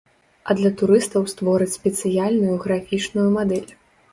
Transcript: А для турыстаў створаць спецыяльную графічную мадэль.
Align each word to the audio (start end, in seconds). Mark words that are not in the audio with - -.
А 0.51 0.55
для 0.59 0.69
турыстаў 0.81 1.27
створаць 1.33 1.69
спецыяльную 1.77 2.55
графічную 2.65 3.29
мадэль. 3.37 3.71